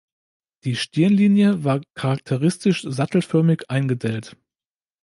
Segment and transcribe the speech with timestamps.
[0.63, 4.35] Die Stirnlinie war charakteristisch sattelförmig eingedellt.